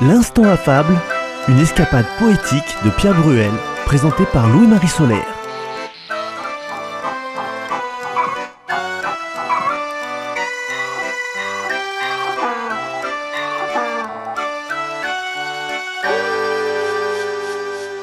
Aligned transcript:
L'instant 0.00 0.44
affable, 0.44 0.94
une 1.48 1.58
escapade 1.58 2.06
poétique 2.20 2.76
de 2.84 2.90
Pierre 2.90 3.20
Bruel, 3.20 3.50
présentée 3.84 4.26
par 4.32 4.48
Louis-Marie 4.48 4.86
Solaire. 4.86 5.26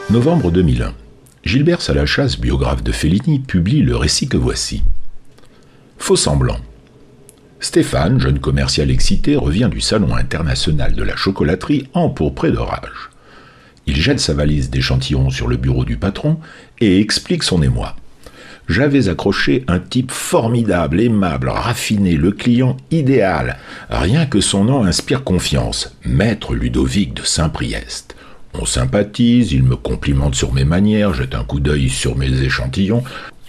Novembre 0.10 0.52
2001. 0.52 0.94
Gilbert 1.46 1.82
Salachasse, 1.82 2.38
biographe 2.38 2.84
de 2.84 2.92
Fellini, 2.92 3.40
publie 3.40 3.84
le 3.84 3.96
récit 3.96 4.28
que 4.28 4.36
voici. 4.36 4.84
Faux 5.98 6.18
semblant. 6.18 6.58
Stéphane, 7.66 8.20
jeune 8.20 8.38
commercial 8.38 8.92
excité, 8.92 9.36
revient 9.36 9.70
du 9.72 9.82
salon 9.82 10.16
international 10.16 10.94
de 10.94 11.02
la 11.02 11.16
chocolaterie 11.16 11.88
empourpré 11.96 12.52
de 12.52 12.60
rage. 12.60 13.10
Il 13.88 13.96
jette 13.96 14.20
sa 14.20 14.36
valise 14.36 14.70
d'échantillons 14.70 15.32
sur 15.32 15.48
le 15.48 15.58
bureau 15.58 15.84
du 15.84 15.98
patron 15.98 16.38
et 16.80 17.00
explique 17.02 17.42
son 17.42 17.64
émoi. 17.64 17.96
J'avais 18.70 19.10
accroché 19.10 19.64
un 19.68 19.80
type 19.80 20.12
formidable, 20.12 21.02
aimable, 21.02 21.50
raffiné, 21.50 22.18
le 22.18 22.32
client 22.32 22.78
idéal. 22.92 23.58
Rien 23.90 24.28
que 24.28 24.42
son 24.42 24.66
nom 24.66 24.84
inspire 24.84 25.24
confiance. 25.24 25.98
Maître 26.06 26.54
Ludovic 26.54 27.16
de 27.16 27.24
Saint-Priest. 27.24 28.16
On 28.54 28.68
sympathise, 28.68 29.54
il 29.54 29.64
me 29.64 29.76
complimente 29.76 30.36
sur 30.36 30.54
mes 30.54 30.66
manières, 30.66 31.16
jette 31.16 31.34
un 31.34 31.44
coup 31.44 31.60
d'œil 31.60 31.90
sur 31.90 32.16
mes 32.16 32.44
échantillons. 32.44 33.04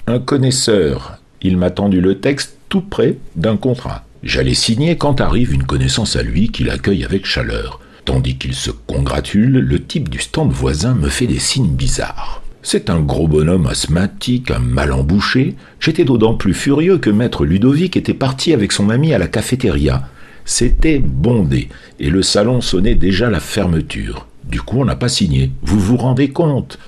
Un 0.06 0.20
connaisseur. 0.20 1.18
Il 1.42 1.58
m'a 1.58 1.70
tendu 1.70 2.00
le 2.00 2.18
texte 2.18 2.56
tout 2.70 2.80
près 2.80 3.18
d'un 3.36 3.58
contrat. 3.58 4.05
J'allais 4.22 4.54
signer 4.54 4.96
quand 4.96 5.20
arrive 5.20 5.52
une 5.52 5.64
connaissance 5.64 6.16
à 6.16 6.22
lui 6.22 6.48
qui 6.48 6.64
l'accueille 6.64 7.04
avec 7.04 7.26
chaleur. 7.26 7.80
Tandis 8.04 8.36
qu'il 8.36 8.54
se 8.54 8.70
congratule, 8.70 9.58
le 9.58 9.82
type 9.82 10.08
du 10.08 10.20
stand 10.20 10.50
voisin 10.50 10.94
me 10.94 11.08
fait 11.08 11.26
des 11.26 11.38
signes 11.38 11.74
bizarres. 11.74 12.42
C'est 12.62 12.90
un 12.90 13.00
gros 13.00 13.28
bonhomme 13.28 13.66
asthmatique, 13.66 14.50
un 14.50 14.58
mal 14.58 14.92
embouché. 14.92 15.54
J'étais 15.78 16.04
d'autant 16.04 16.34
plus 16.34 16.54
furieux 16.54 16.98
que 16.98 17.10
maître 17.10 17.44
Ludovic 17.44 17.96
était 17.96 18.14
parti 18.14 18.52
avec 18.52 18.72
son 18.72 18.90
ami 18.90 19.14
à 19.14 19.18
la 19.18 19.28
cafétéria. 19.28 20.08
C'était 20.44 20.98
bondé, 20.98 21.68
et 22.00 22.10
le 22.10 22.22
salon 22.22 22.60
sonnait 22.60 22.94
déjà 22.94 23.30
la 23.30 23.40
fermeture. 23.40 24.26
Du 24.44 24.60
coup, 24.60 24.80
on 24.80 24.84
n'a 24.84 24.96
pas 24.96 25.08
signé. 25.08 25.50
Vous 25.62 25.78
vous 25.78 25.96
rendez 25.96 26.30
compte? 26.30 26.78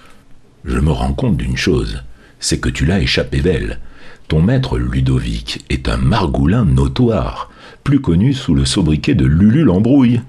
Je 0.64 0.78
me 0.78 0.91
rends 0.91 1.12
compte 1.12 1.36
d'une 1.36 1.56
chose, 1.56 2.02
c'est 2.41 2.58
que 2.58 2.69
tu 2.69 2.84
l'as 2.84 3.00
échappé 3.00 3.41
belle. 3.41 3.78
Ton 4.28 4.42
maître 4.42 4.76
Ludovic 4.76 5.64
est 5.70 5.88
un 5.88 5.96
margoulin 5.96 6.66
notoire, 6.66 7.50
plus 7.82 7.98
connu 7.98 8.34
sous 8.34 8.54
le 8.54 8.66
sobriquet 8.66 9.14
de 9.14 9.24
Lulu 9.24 9.64
l'embrouille. 9.64 10.20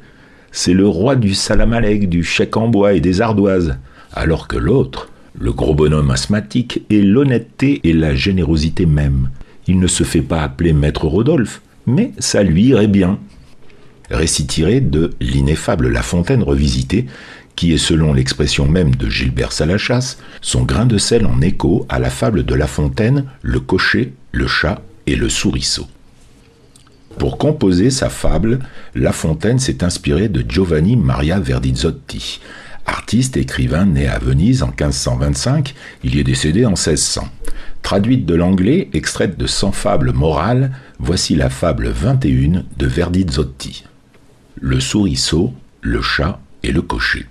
C'est 0.54 0.74
le 0.74 0.88
roi 0.88 1.18
du 1.18 1.34
salamalek, 1.34 2.08
du 2.08 2.24
chèque 2.24 2.56
en 2.56 2.70
bois 2.70 2.94
et 2.94 3.02
des 3.02 3.20
ardoises, 3.20 3.78
alors 4.14 4.48
que 4.48 4.56
l'autre, 4.56 5.10
le 5.38 5.52
gros 5.52 5.76
bonhomme 5.76 6.12
asthmatique, 6.12 6.82
est 6.90 7.02
l'honnêteté 7.02 7.82
et 7.84 7.92
la 7.92 8.16
générosité 8.16 8.86
même. 8.86 9.32
Il 9.68 9.80
ne 9.80 9.88
se 9.88 10.06
fait 10.06 10.22
pas 10.22 10.44
appeler 10.44 10.72
maître 10.72 11.06
Rodolphe, 11.06 11.62
mais 11.86 12.14
ça 12.20 12.42
lui 12.42 12.68
irait 12.68 12.88
bien. 12.88 13.20
Récit 14.10 14.48
tiré 14.48 14.82
de 14.82 15.12
L'ineffable 15.20 15.90
La 15.90 16.02
Fontaine 16.02 16.44
revisité, 16.44 17.06
qui 17.56 17.74
est 17.74 17.78
selon 17.78 18.14
l'expression 18.14 18.68
même 18.68 18.96
de 18.96 19.10
Gilbert 19.10 19.52
Salachasse, 19.52 20.18
son 20.42 20.64
grain 20.64 20.86
de 20.86 20.98
sel 20.98 21.26
en 21.26 21.42
écho 21.42 21.86
à 21.90 22.00
la 22.00 22.10
fable 22.10 22.44
de 22.46 22.56
La 22.56 22.68
Fontaine, 22.68 23.26
le 23.42 23.60
cocher, 23.60 24.14
le 24.32 24.48
chat 24.48 24.82
et 25.08 25.16
le 25.16 25.30
souriceau. 25.30 25.88
Pour 27.18 27.38
composer 27.38 27.90
sa 27.90 28.10
fable, 28.10 28.60
La 28.96 29.12
Fontaine 29.12 29.60
s'est 29.60 29.84
inspiré 29.84 30.30
de 30.30 30.50
Giovanni 30.50 30.96
Maria 30.96 31.40
Verdizzotti, 31.40 32.40
artiste 32.86 33.36
écrivain 33.36 33.86
né 33.86 34.08
à 34.08 34.20
Venise 34.20 34.64
en 34.64 34.68
1525, 34.68 35.76
il 36.04 36.16
y 36.16 36.20
est 36.20 36.24
décédé 36.24 36.66
en 36.66 36.70
1600. 36.70 37.28
Traduite 37.82 38.26
de 38.26 38.36
l'anglais, 38.36 38.90
extraite 38.94 39.38
de 39.38 39.48
100 39.48 39.74
fables 39.74 40.14
morales, 40.14 40.72
voici 40.98 41.36
la 41.36 41.50
fable 41.50 41.90
21 41.90 42.64
de 42.78 42.88
Verdizzotti. 42.88 43.84
Le 44.62 44.82
souriceau, 44.82 45.54
le 45.80 46.02
chat 46.02 46.42
et 46.64 46.74
le 46.74 46.82
cocher. 46.82 47.26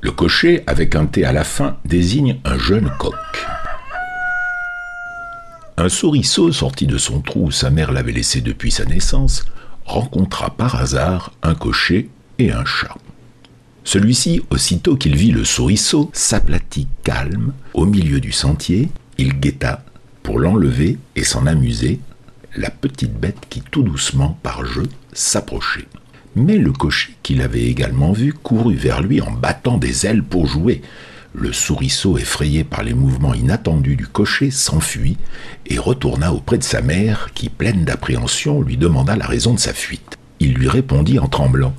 Le 0.00 0.10
cocher, 0.10 0.62
avec 0.66 0.94
un 0.94 1.04
T 1.04 1.22
à 1.22 1.30
la 1.30 1.44
fin, 1.44 1.76
désigne 1.84 2.38
un 2.46 2.56
jeune 2.56 2.90
coq. 2.98 3.14
Un 5.76 5.90
souriceau 5.90 6.50
sorti 6.50 6.86
de 6.86 6.96
son 6.96 7.20
trou 7.20 7.48
où 7.48 7.50
sa 7.50 7.68
mère 7.68 7.92
l'avait 7.92 8.12
laissé 8.12 8.40
depuis 8.40 8.70
sa 8.70 8.86
naissance 8.86 9.44
rencontra 9.84 10.48
par 10.48 10.76
hasard 10.76 11.32
un 11.42 11.54
cocher 11.54 12.08
et 12.38 12.52
un 12.52 12.64
chat. 12.64 12.96
Celui-ci, 13.84 14.40
aussitôt 14.48 14.96
qu'il 14.96 15.14
vit 15.14 15.30
le 15.30 15.44
souriceau, 15.44 16.10
s'aplatit 16.14 16.88
calme 17.04 17.52
au 17.74 17.84
milieu 17.84 18.18
du 18.18 18.32
sentier, 18.32 18.88
il 19.18 19.38
guetta 19.38 19.84
pour 20.22 20.38
l'enlever 20.38 20.96
et 21.16 21.24
s'en 21.24 21.44
amuser 21.44 22.00
la 22.56 22.70
petite 22.70 23.12
bête 23.12 23.44
qui 23.50 23.60
tout 23.60 23.82
doucement 23.82 24.38
par 24.42 24.64
jeu 24.64 24.88
s'approchait. 25.12 25.88
Mais 26.34 26.56
le 26.56 26.72
cocher, 26.72 27.14
qu'il 27.22 27.42
avait 27.42 27.64
également 27.64 28.12
vu, 28.12 28.32
courut 28.32 28.74
vers 28.74 29.02
lui 29.02 29.20
en 29.20 29.30
battant 29.30 29.76
des 29.76 30.06
ailes 30.06 30.22
pour 30.22 30.46
jouer. 30.46 30.80
Le 31.34 31.52
souriceau, 31.52 32.18
effrayé 32.18 32.64
par 32.64 32.82
les 32.82 32.94
mouvements 32.94 33.34
inattendus 33.34 33.96
du 33.96 34.06
cocher, 34.06 34.50
s'enfuit 34.50 35.16
et 35.66 35.78
retourna 35.78 36.32
auprès 36.32 36.58
de 36.58 36.62
sa 36.62 36.82
mère, 36.82 37.30
qui, 37.34 37.48
pleine 37.48 37.84
d'appréhension, 37.84 38.62
lui 38.62 38.76
demanda 38.76 39.16
la 39.16 39.26
raison 39.26 39.54
de 39.54 39.58
sa 39.58 39.72
fuite. 39.72 40.18
Il 40.40 40.54
lui 40.54 40.68
répondit 40.68 41.18
en 41.18 41.28
tremblant. 41.28 41.74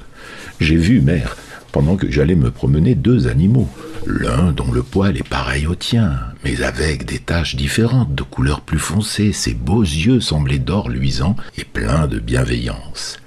J'ai 0.60 0.78
vu, 0.78 1.02
mère, 1.02 1.36
pendant 1.72 1.96
que 1.96 2.10
j'allais 2.12 2.36
me 2.36 2.52
promener, 2.52 2.94
deux 2.94 3.28
animaux. 3.28 3.70
L'un 4.06 4.52
dont 4.52 4.72
le 4.72 4.84
poil 4.84 5.18
est 5.18 5.28
pareil 5.28 5.66
au 5.66 5.76
tien, 5.76 6.20
mais 6.44 6.62
avec 6.62 7.06
des 7.06 7.20
taches 7.20 7.56
différentes, 7.56 8.14
de 8.14 8.24
couleur 8.24 8.62
plus 8.62 8.80
foncée, 8.80 9.34
ses 9.34 9.54
beaux 9.54 9.82
yeux 9.82 10.20
semblaient 10.20 10.60
d'or 10.60 10.90
luisant 10.90 11.36
et 11.58 11.64
pleins 11.64 12.08
de 12.08 12.20
bienveillance. 12.20 13.18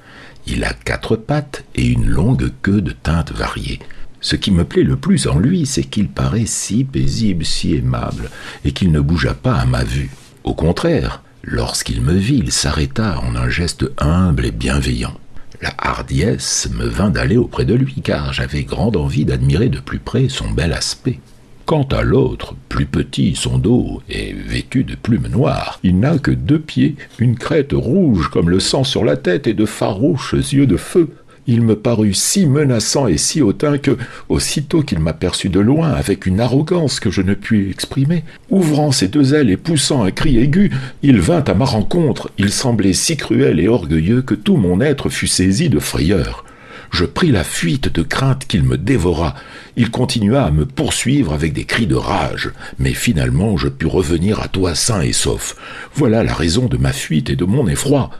Il 0.47 0.65
a 0.65 0.73
quatre 0.73 1.17
pattes 1.17 1.65
et 1.75 1.87
une 1.87 2.07
longue 2.07 2.53
queue 2.62 2.81
de 2.81 2.93
teintes 2.93 3.33
variées. 3.33 3.81
Ce 4.21 4.37
qui 4.37 4.51
me 4.51 4.65
plaît 4.65 4.83
le 4.83 4.97
plus 4.97 5.27
en 5.27 5.39
lui, 5.39 5.67
c'est 5.67 5.84
qu'il 5.84 6.09
paraît 6.09 6.47
si 6.47 6.84
paisible, 6.84 7.45
si 7.45 7.75
aimable, 7.75 8.31
et 8.65 8.73
qu'il 8.73 8.93
ne 8.93 9.01
bougea 9.01 9.34
pas 9.34 9.57
à 9.57 9.67
ma 9.67 9.84
vue. 9.84 10.11
Au 10.45 10.55
contraire, 10.55 11.23
lorsqu'il 11.43 12.01
me 12.01 12.15
vit, 12.15 12.39
il 12.39 12.53
s'arrêta 12.53 13.21
en 13.21 13.37
un 13.37 13.49
geste 13.49 13.91
humble 13.99 14.47
et 14.47 14.53
bienveillant. 14.53 15.19
La 15.62 15.75
hardiesse 15.79 16.69
me 16.75 16.87
vint 16.87 17.11
d'aller 17.11 17.37
auprès 17.37 17.65
de 17.65 17.75
lui, 17.75 18.01
car 18.03 18.33
j'avais 18.33 18.65
grande 18.65 18.97
envie 18.97 19.25
d'admirer 19.25 19.69
de 19.69 19.81
plus 19.81 19.99
près 19.99 20.28
son 20.28 20.51
bel 20.51 20.73
aspect. 20.73 21.21
Quant 21.66 21.82
à 21.91 22.04
l'autre, 22.04 22.54
plus 22.69 22.87
petit, 22.87 23.34
son 23.34 23.59
dos 23.59 24.00
est 24.09 24.32
vêtu 24.32 24.84
de 24.84 24.94
plumes 24.94 25.27
noires. 25.27 25.81
Il 25.82 25.99
n'a 25.99 26.16
que 26.16 26.31
deux 26.31 26.60
pieds, 26.60 26.94
une 27.19 27.34
crête 27.34 27.72
rouge 27.72 28.28
comme 28.28 28.50
le 28.50 28.60
sang 28.60 28.84
sur 28.84 29.04
la 29.04 29.16
tête 29.16 29.49
et 29.49 29.53
de 29.53 29.66
farouches 29.66 30.34
yeux 30.34 30.69
de 30.69 30.77
feu. 30.77 31.09
Il 31.49 31.62
me 31.62 31.75
parut 31.75 32.15
si 32.15 32.47
menaçant 32.47 33.09
et 33.09 33.16
si 33.16 33.43
hautain 33.43 33.78
que, 33.78 33.97
aussitôt 34.28 34.82
qu'il 34.82 35.00
m'aperçut 35.00 35.49
de 35.49 35.59
loin, 35.59 35.91
avec 35.91 36.27
une 36.27 36.38
arrogance 36.38 37.00
que 37.00 37.10
je 37.10 37.21
ne 37.21 37.34
puis 37.34 37.69
exprimer, 37.69 38.22
ouvrant 38.48 38.93
ses 38.93 39.09
deux 39.09 39.34
ailes 39.34 39.50
et 39.50 39.56
poussant 39.56 40.04
un 40.04 40.12
cri 40.12 40.38
aigu, 40.38 40.71
il 41.03 41.19
vint 41.19 41.43
à 41.43 41.54
ma 41.54 41.65
rencontre. 41.65 42.31
Il 42.38 42.53
semblait 42.53 42.93
si 42.93 43.16
cruel 43.16 43.59
et 43.59 43.66
orgueilleux 43.66 44.22
que 44.22 44.37
tout 44.37 44.56
mon 44.56 44.81
être 44.81 45.09
fut 45.09 45.27
saisi 45.27 45.69
de 45.69 45.81
frayeur. 45.81 46.44
Je 46.91 47.05
pris 47.05 47.31
la 47.31 47.45
fuite 47.45 47.93
de 47.93 48.03
crainte 48.03 48.47
qu'il 48.47 48.63
me 48.63 48.79
dévorât. 48.79 49.35
Il 49.77 49.91
continua 49.91 50.45
à 50.45 50.51
me 50.51 50.67
poursuivre 50.67 51.33
avec 51.33 51.53
des 51.53 51.65
cris 51.65 51.87
de 51.87 51.95
rage, 51.95 52.51
mais 52.79 52.95
finalement 52.95 53.57
je 53.57 53.69
pus 53.69 53.87
revenir 53.87 54.41
à 54.41 54.49
toi 54.49 54.75
sain 54.75 55.03
et 55.03 55.13
sauf. 55.13 55.57
Voilà 55.95 56.23
la 56.23 56.35
raison 56.35 56.66
de 56.66 56.77
ma 56.77 56.93
fuite 56.93 57.31
et 57.31 57.37
de 57.37 57.45
mon 57.45 57.69
effroi. 57.69 58.10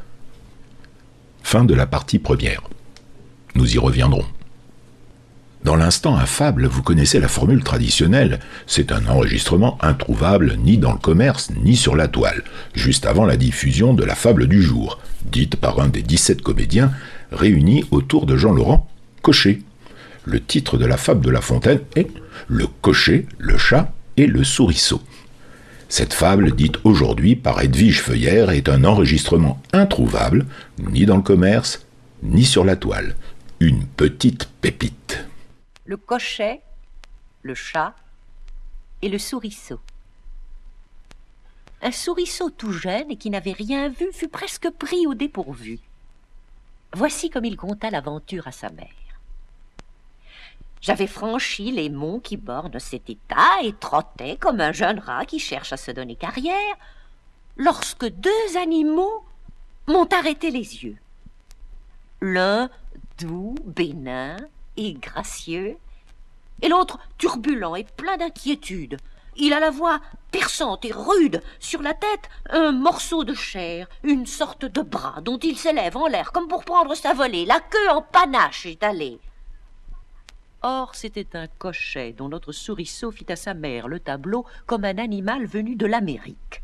Fin 1.43 1.65
de 1.65 1.75
la 1.75 1.87
partie 1.87 2.19
première. 2.19 2.63
Nous 3.55 3.75
y 3.75 3.79
reviendrons. 3.79 4.27
Dans 5.67 5.75
l'instant 5.75 6.15
affable, 6.15 6.69
vous 6.69 6.85
connaissez 6.85 7.19
la 7.19 7.27
formule 7.27 7.65
traditionnelle. 7.65 8.39
C'est 8.69 8.93
un 8.93 9.05
enregistrement 9.09 9.79
introuvable 9.83 10.57
ni 10.63 10.79
dans 10.79 10.93
le 10.93 10.99
commerce 10.99 11.51
ni 11.61 11.75
sur 11.75 11.97
la 11.97 12.07
toile, 12.07 12.45
juste 12.75 13.05
avant 13.05 13.27
la 13.27 13.37
diffusion 13.37 13.93
de 13.93 14.05
la 14.05 14.15
fable 14.15 14.47
du 14.47 14.63
jour, 14.63 15.01
dite 15.25 15.57
par 15.57 15.81
un 15.81 15.89
des 15.89 16.03
17 16.03 16.41
comédiens 16.41 16.93
réunis 17.33 17.85
autour 17.91 18.27
de 18.27 18.37
Jean-Laurent 18.37 18.89
Cochet. 19.23 19.59
Le 20.25 20.41
titre 20.41 20.79
de 20.79 20.87
la 20.87 20.97
fable 20.97 21.25
de 21.25 21.31
La 21.31 21.41
Fontaine 21.41 21.81
est 21.97 22.11
Le 22.47 22.69
cocher, 22.81 23.27
le 23.39 23.59
chat 23.59 23.93
et 24.17 24.29
le 24.29 24.45
souriceau. 24.45 25.03
Cette 25.89 26.15
fable, 26.15 26.55
dite 26.55 26.77
aujourd'hui 26.85 27.35
par 27.35 27.61
Edwige 27.61 28.03
Feuillère, 28.03 28.51
est 28.51 28.69
un 28.69 28.85
enregistrement 28.85 29.61
introuvable, 29.73 30.47
ni 30.93 31.07
dans 31.07 31.17
le 31.17 31.23
commerce, 31.23 31.87
ni 32.23 32.45
sur 32.45 32.65
la 32.65 32.77
toile. 32.77 33.17
Une 33.59 33.83
petite 33.85 34.49
pépite. 34.61 35.27
Le 35.87 35.97
cochet, 35.97 36.63
le 37.43 37.55
chat 37.55 37.95
et 39.03 39.09
le 39.09 39.19
souriceau. 39.19 39.81
Un 41.81 41.93
souriceau 41.93 42.51
tout 42.51 42.73
jeune 42.73 43.11
et 43.11 43.17
qui 43.17 43.31
n'avait 43.31 43.53
rien 43.53 43.89
vu 43.89 44.13
fut 44.13 44.29
presque 44.29 44.69
pris 44.71 45.07
au 45.07 45.15
dépourvu. 45.15 45.79
Voici 46.93 47.31
comme 47.31 47.45
il 47.45 47.57
conta 47.57 47.91
l'aventure 47.91 48.49
à 48.49 48.53
sa 48.53 48.69
mère. 48.71 48.89
J'avais 50.81 51.07
franchi 51.07 51.73
les 51.73 51.89
monts 51.89 52.21
qui 52.21 52.37
bornent 52.37 52.79
cet 52.79 53.09
état 53.11 53.63
et 53.63 53.73
trottais 53.73 54.37
comme 54.37 54.61
un 54.61 54.73
jeune 54.73 54.99
rat 54.99 55.25
qui 55.25 55.39
cherche 55.39 55.73
à 55.73 55.77
se 55.77 55.91
donner 55.91 56.17
carrière, 56.17 56.77
lorsque 57.57 58.07
deux 58.07 58.57
animaux 58.61 59.25
m'ont 59.87 60.07
arrêté 60.07 60.51
les 60.51 60.85
yeux. 60.85 60.97
L'un 62.21 62.71
doux, 63.19 63.55
bénin 63.65 64.37
et 64.77 64.95
gracieux, 64.95 65.77
et 66.63 66.69
l'autre 66.69 66.99
turbulent 67.19 67.77
et 67.77 67.85
plein 67.85 68.17
d'inquiétude. 68.17 68.97
Il 69.37 69.53
a 69.53 69.61
la 69.61 69.71
voix 69.71 70.01
perçante 70.31 70.85
et 70.87 70.93
rude, 70.93 71.43
sur 71.61 71.83
la 71.83 71.93
tête 71.93 72.31
un 72.51 72.73
morceau 72.73 73.25
de 73.25 73.35
chair, 73.35 73.87
une 74.03 74.27
sorte 74.27 74.65
de 74.65 74.81
bras 74.81 75.21
dont 75.21 75.39
il 75.39 75.59
s'élève 75.59 75.97
en 75.97 76.07
l'air 76.07 76.33
comme 76.33 76.49
pour 76.49 76.65
prendre 76.65 76.95
sa 76.95 77.13
volée, 77.13 77.45
la 77.45 77.61
queue 77.61 77.91
en 77.91 78.01
panache 78.01 78.65
étalée. 78.65 79.19
Or, 80.63 80.95
c'était 80.95 81.37
un 81.37 81.47
cochet 81.47 82.13
dont 82.13 82.29
notre 82.29 82.53
souriceau 82.53 83.11
fit 83.11 83.31
à 83.31 83.37
sa 83.37 83.55
mère 83.55 83.89
le 83.89 84.01
tableau 84.01 84.47
comme 84.67 84.85
un 84.85 84.99
animal 84.99 85.47
venu 85.47 85.77
de 85.77 85.87
l'Amérique. 85.87 86.63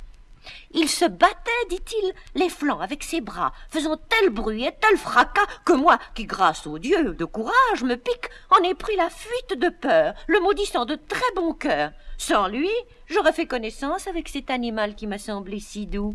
Il 0.72 0.88
se 0.88 1.04
battait, 1.04 1.50
dit-il, 1.68 2.12
les 2.34 2.48
flancs 2.48 2.80
avec 2.80 3.02
ses 3.02 3.20
bras, 3.20 3.52
faisant 3.70 3.96
tel 3.96 4.30
bruit 4.30 4.64
et 4.64 4.72
tel 4.80 4.96
fracas 4.96 5.46
que 5.64 5.72
moi, 5.72 5.98
qui, 6.14 6.24
grâce 6.24 6.66
au 6.66 6.78
Dieu 6.78 7.14
de 7.14 7.24
courage 7.24 7.82
me 7.82 7.96
pique, 7.96 8.30
en 8.50 8.62
ai 8.62 8.74
pris 8.74 8.96
la 8.96 9.10
fuite 9.10 9.58
de 9.58 9.68
peur, 9.68 10.14
le 10.26 10.40
maudissant 10.40 10.84
de 10.84 10.94
très 10.94 11.32
bon 11.36 11.54
cœur. 11.54 11.92
Sans 12.18 12.48
lui, 12.48 12.70
j'aurais 13.06 13.32
fait 13.32 13.46
connaissance 13.46 14.06
avec 14.06 14.28
cet 14.28 14.50
animal 14.50 14.94
qui 14.94 15.06
m'a 15.06 15.18
semblé 15.18 15.60
si 15.60 15.86
doux. 15.86 16.14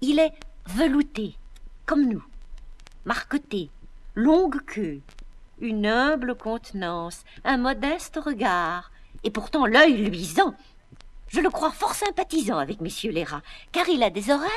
Il 0.00 0.18
est 0.18 0.32
velouté, 0.66 1.34
comme 1.86 2.08
nous, 2.08 2.24
marqueté, 3.04 3.70
longue 4.14 4.60
queue, 4.66 5.00
une 5.60 5.86
humble 5.86 6.34
contenance, 6.34 7.24
un 7.44 7.56
modeste 7.56 8.18
regard, 8.22 8.90
et 9.24 9.30
pourtant 9.30 9.66
l'œil 9.66 9.96
luisant, 9.96 10.54
je 11.28 11.40
le 11.40 11.50
crois 11.50 11.70
fort 11.70 11.94
sympathisant 11.94 12.58
avec 12.58 12.80
messieurs 12.80 13.12
les 13.12 13.24
rats, 13.24 13.42
car 13.72 13.88
il 13.88 14.02
a 14.02 14.10
des 14.10 14.30
oreilles 14.30 14.48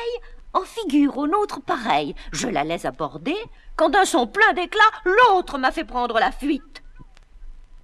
en 0.53 0.61
figure 0.61 1.17
aux 1.17 1.27
nôtres 1.27 1.61
pareilles. 1.61 2.15
Je 2.31 2.47
l'allais 2.47 2.85
aborder, 2.85 3.35
quand 3.75 3.89
d'un 3.89 4.05
son 4.05 4.27
plein 4.27 4.53
d'éclat, 4.53 4.81
l'autre 5.05 5.57
m'a 5.57 5.71
fait 5.71 5.85
prendre 5.85 6.19
la 6.19 6.31
fuite. 6.31 6.83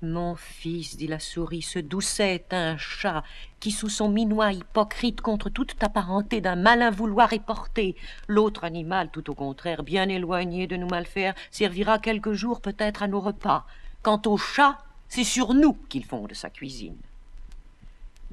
Mon 0.03 0.35
fils, 0.35 0.95
dit 0.95 1.07
la 1.07 1.17
souris, 1.17 1.63
ce 1.63 1.79
doucet 1.79 2.35
est 2.35 2.53
un 2.53 2.77
chat 2.77 3.23
qui, 3.59 3.71
sous 3.71 3.89
son 3.89 4.09
minois 4.09 4.51
hypocrite 4.51 5.21
contre 5.21 5.49
toute 5.49 5.75
apparenté 5.83 6.39
d'un 6.39 6.55
malin 6.55 6.91
vouloir 6.91 7.33
est 7.33 7.43
porté. 7.43 7.95
L'autre 8.27 8.63
animal, 8.63 9.09
tout 9.09 9.27
au 9.31 9.33
contraire, 9.33 9.81
bien 9.81 10.07
éloigné 10.07 10.67
de 10.67 10.75
nous 10.75 10.87
mal 10.87 11.07
faire, 11.07 11.33
servira 11.49 11.97
quelques 11.97 12.33
jours 12.33 12.61
peut-être 12.61 13.01
à 13.01 13.07
nos 13.07 13.19
repas. 13.19 13.65
Quant 14.03 14.21
au 14.27 14.37
chat, 14.37 14.77
c'est 15.09 15.23
sur 15.23 15.55
nous 15.55 15.73
qu'il 15.89 16.05
fonde 16.05 16.33
sa 16.33 16.51
cuisine. 16.51 16.97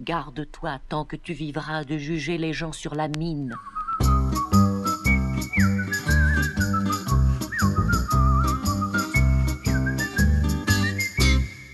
Garde-toi 0.00 0.80
tant 0.88 1.04
que 1.04 1.14
tu 1.14 1.34
vivras 1.34 1.84
de 1.84 1.96
juger 1.96 2.36
les 2.36 2.52
gens 2.52 2.72
sur 2.72 2.96
la 2.96 3.06
mine. 3.06 3.54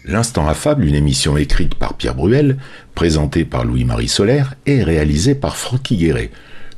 L'Instant 0.04 0.46
affable, 0.48 0.84
une 0.84 0.94
émission 0.94 1.38
écrite 1.38 1.76
par 1.76 1.94
Pierre 1.94 2.14
Bruel, 2.14 2.58
présentée 2.94 3.46
par 3.46 3.64
Louis-Marie 3.64 4.08
Solaire 4.08 4.54
et 4.66 4.82
réalisée 4.82 5.34
par 5.34 5.56
Francky 5.56 5.96
Guéret. 5.96 6.30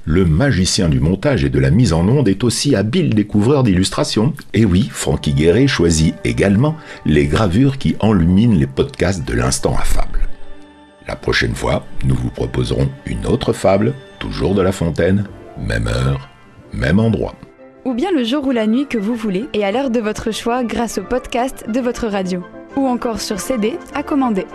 Le 0.04 0.24
magicien 0.24 0.88
du 0.88 1.00
montage 1.00 1.42
et 1.42 1.50
de 1.50 1.58
la 1.58 1.70
mise 1.70 1.92
en 1.92 2.06
onde 2.06 2.28
est 2.28 2.44
aussi 2.44 2.76
habile 2.76 3.14
découvreur 3.14 3.64
d'illustrations. 3.64 4.32
Et 4.54 4.64
oui, 4.64 4.88
Francky 4.92 5.32
Guéret 5.32 5.66
choisit 5.66 6.14
également 6.24 6.76
les 7.04 7.26
gravures 7.26 7.78
qui 7.78 7.96
enluminent 8.00 8.58
les 8.58 8.66
podcasts 8.66 9.26
de 9.26 9.34
l'Instant 9.34 9.76
affable. 9.76 10.01
La 11.08 11.16
prochaine 11.16 11.54
fois, 11.54 11.84
nous 12.04 12.14
vous 12.14 12.30
proposerons 12.30 12.88
une 13.06 13.26
autre 13.26 13.52
fable, 13.52 13.94
toujours 14.18 14.54
de 14.54 14.62
La 14.62 14.72
Fontaine, 14.72 15.24
même 15.58 15.88
heure, 15.88 16.28
même 16.72 17.00
endroit. 17.00 17.34
Ou 17.84 17.94
bien 17.94 18.12
le 18.12 18.22
jour 18.22 18.46
ou 18.46 18.52
la 18.52 18.66
nuit 18.66 18.86
que 18.86 18.98
vous 18.98 19.16
voulez 19.16 19.48
et 19.52 19.64
à 19.64 19.72
l'heure 19.72 19.90
de 19.90 20.00
votre 20.00 20.30
choix 20.30 20.62
grâce 20.62 20.98
au 20.98 21.02
podcast 21.02 21.64
de 21.68 21.80
votre 21.80 22.06
radio. 22.06 22.44
Ou 22.76 22.86
encore 22.86 23.20
sur 23.20 23.40
CD 23.40 23.76
à 23.94 24.02
commander. 24.02 24.46